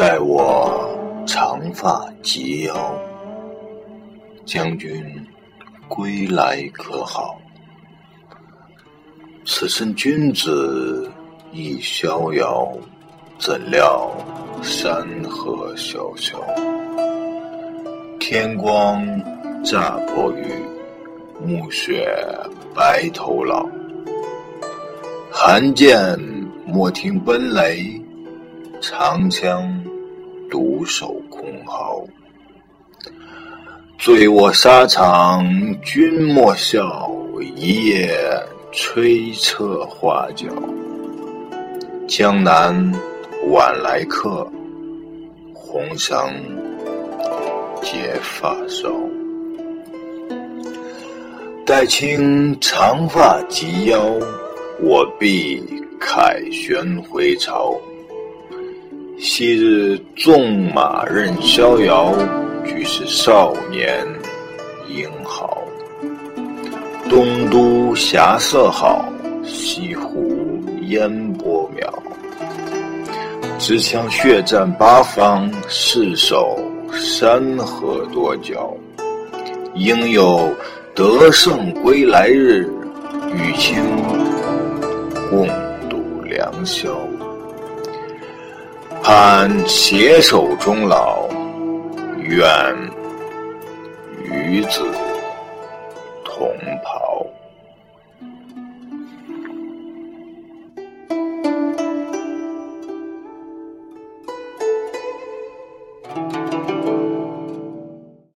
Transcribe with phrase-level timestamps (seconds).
[0.00, 2.74] 待我长发及腰，
[4.46, 5.04] 将军
[5.88, 7.38] 归来可好？
[9.44, 11.12] 此生君子
[11.52, 12.72] 亦逍遥，
[13.38, 14.10] 怎料
[14.62, 16.42] 山河萧萧。
[18.18, 19.04] 天光
[19.62, 20.46] 乍破雨，
[21.44, 22.10] 暮雪
[22.74, 23.68] 白头老。
[25.30, 26.18] 寒剑
[26.64, 28.00] 莫听奔雷，
[28.80, 29.70] 长枪
[30.50, 32.04] 独守空壕。
[33.98, 35.46] 醉卧沙场
[35.82, 37.10] 君莫笑，
[37.54, 38.12] 一夜
[38.72, 40.46] 吹彻花角。
[42.08, 42.74] 江南
[43.50, 44.50] 晚来客，
[45.52, 46.32] 红裳
[47.82, 48.90] 结发梢。
[51.66, 54.02] 待卿长发及腰，
[54.80, 55.62] 我必
[56.00, 57.78] 凯旋回朝。
[59.22, 62.14] 昔日纵马任逍遥，
[62.64, 64.02] 俱是少年
[64.88, 65.62] 英豪。
[67.10, 69.12] 东都霞色好，
[69.44, 71.86] 西湖烟波渺。
[73.58, 76.58] 持枪血战八方，誓守
[76.90, 78.74] 山河多娇。
[79.74, 80.50] 应有
[80.94, 82.66] 得胜归来日，
[83.34, 83.82] 与卿
[85.28, 85.46] 共
[85.90, 86.98] 度良宵。
[89.02, 91.26] 盼携手终老，
[92.18, 92.46] 愿
[94.22, 94.82] 与子
[96.24, 97.26] 同袍。